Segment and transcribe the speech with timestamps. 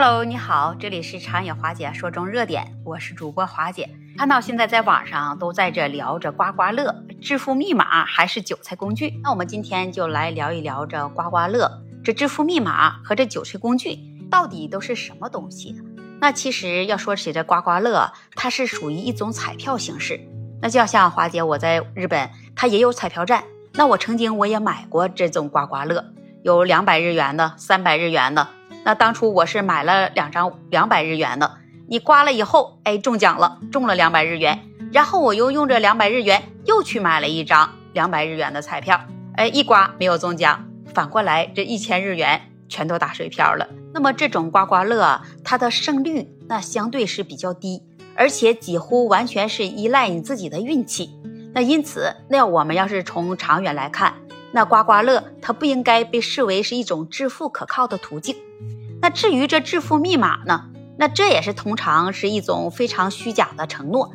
[0.00, 3.90] Hello，你好，这里是长野华姐说中热点，我是主播华姐。
[4.16, 9.18] 看到现在在网上都在这聊着刮刮乐，支付密码还是韭菜工具？
[9.24, 13.98] 那我们今天就来聊一聊这刮刮乐，这支付密码和这韭菜工具
[14.30, 15.74] 到底都是什么东西？
[16.20, 20.20] 那其实要说起这刮刮乐，它是属于一种彩票形式。
[20.62, 23.42] 那就像华姐我在日本，它也有彩票站。
[23.72, 26.04] 那我曾经我也买过这种刮刮乐，
[26.44, 28.46] 有两百日元的，三百日元的。
[28.88, 38.98] 那当初我是买了两张两百日元的，你刮了以后，哎，中奖了，中了两百日元，然后我又用这两百日元又去买了一张两百日元的彩票，
[39.34, 40.64] 哎，一刮没有中奖，
[40.94, 43.68] 反过来这一千日元全都打水漂了。
[43.92, 47.82] 那么这种刮刮乐，它的胜率那相对是比较低，
[48.16, 51.10] 而且几乎完全是依赖你自己的运气。
[51.52, 54.14] 那因此，那我们要是从长远来看，
[54.52, 58.36] 那刮刮乐它不应该被视为是一种致富可靠的途径。
[59.00, 60.66] 那至于这致富密码呢？
[60.96, 64.12] 那这也是通常是一种非常虚假的承诺，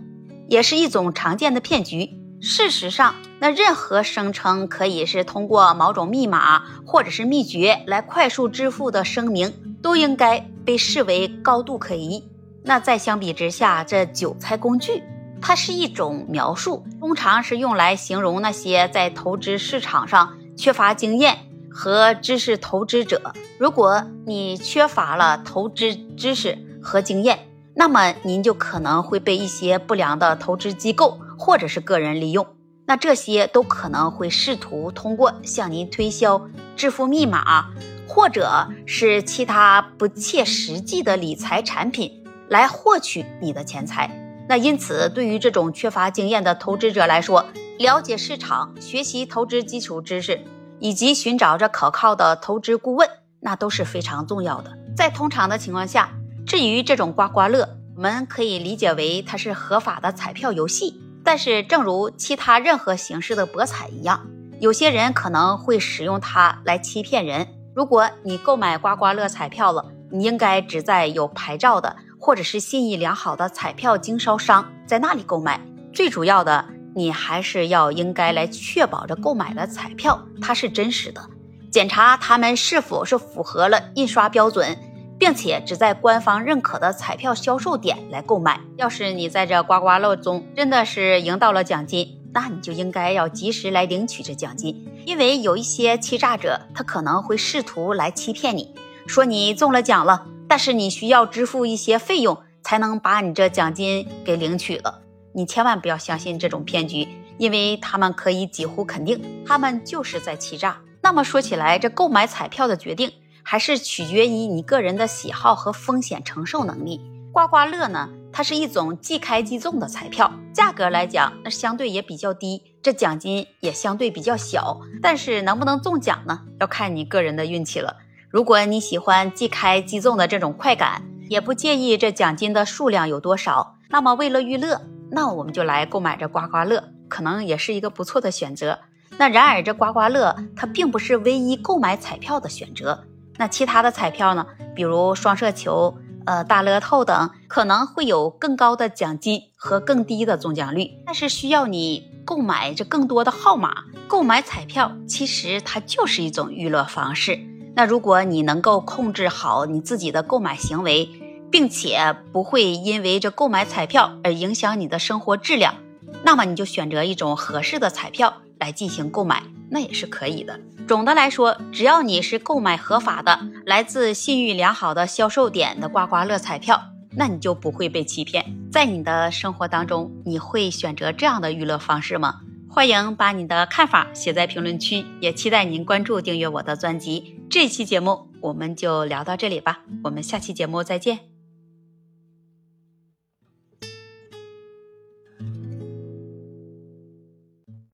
[0.50, 2.10] 也是一种常见的骗局。
[2.42, 12.28] 事实上，那任何声称可以是通过某种密码或者是秘诀来快速致富的声明，都应该被视为高度可疑。
[12.66, 15.02] 那再相比之下，这韭菜工具，
[15.46, 21.38] 它是一种描述，通常是用来形容那些在投资市场上缺乏经验。
[21.76, 32.46] 和知识投资者，如果你缺乏了投资知识和经验，那么您就可能会被一些不良的投资机构或者是个人利用。
[32.86, 37.66] 那这些都可能会试图通过向您推销致富密码，
[38.08, 44.23] 或者是其他不切实际的理财产品来获取你的钱财。
[44.48, 47.46] 那因此，对于这种缺乏经验的投资者来说，
[47.78, 50.42] 了解市场、学习投资基础知识。
[50.80, 54.78] 以及寻找着可靠的投资顾问，那都是非常重要的。
[54.98, 56.10] 在通常的情况下，
[56.46, 61.00] 至于这种刮刮乐，我们可以理解为它是合法的彩票游戏。
[61.24, 64.28] 但是，正如其他任何形式的博彩一样，
[64.60, 67.48] 有些人可能会使用它来欺骗人。
[67.74, 75.60] 如果你购买刮刮乐彩票了，你应该只在有牌照的或者是信誉良好的彩票经销商在那里购买。
[75.94, 76.66] 最主要的。
[76.96, 81.28] 你还是要应该来确保着购买的彩票它是真实的，
[81.72, 84.78] 检查他们是否是符合了印刷标准，
[85.18, 88.62] 并且只在官方认可的彩票销售点来购买。
[88.78, 98.72] 要是你在这刮刮乐中真的是赢到了奖金，那你就应该要及时来领取这奖金，因为有一些欺诈者他可能会试图来欺骗你，
[99.08, 105.02] 说你中了奖了，但是你需要支付一些费用才能把你这奖金给领取了。
[105.34, 107.08] 你千万不要相信这种骗局，
[107.40, 110.80] 因为他们可以几乎肯定，他们就是在欺诈。
[111.02, 117.02] 那么说起来，这购买彩票的决定还是取决于你个人的喜好和风险承受能力。
[117.32, 124.80] 刮刮乐呢，它是一种即开即中的彩票，价格来讲，那相对也比较低，这奖金也相对比较小。
[125.02, 127.98] 但是能不能中奖呢，要看你个人的运气了。
[128.34, 134.82] 如果你喜欢即开即中的这种快感，也不介意这奖金的数量有多少，那么为了娱乐。
[135.12, 138.80] 那我们就来购买这刮刮乐，可能也是一个不错的选择。
[139.20, 143.04] 那然而，这刮刮乐它并不是唯一购买彩票的选择。
[143.38, 144.48] 那其他的彩票呢？
[144.76, 145.96] 比如双色球、
[146.26, 153.84] 呃大乐透等，可能会有更高的奖金和更低的中奖率，但是需要你购买这更多的号码。
[154.08, 157.40] 购买彩票其实它就是一种娱乐方式。
[157.76, 161.10] 那如果你能够控制好你自己的购买行为，
[161.52, 165.76] 并且不会因为这购买彩票而影响你的生活质量，
[166.24, 170.60] 那么你就选择一种合适的彩票来进行购买，那也是可以的。
[170.88, 176.82] 总的来说，只要你是购买合法的、来自信誉良好的销售点的刮刮乐彩票，
[177.16, 178.46] 那你就不会被欺骗。
[178.72, 182.42] 在你的生活当中，你会选择这样的娱乐方式吗？
[182.74, 187.40] 欢迎把你的看法写在评论区，也期待您关注订阅我的专辑。
[187.48, 191.33] 这期节目我们就聊到这里吧，我们下期节目再见。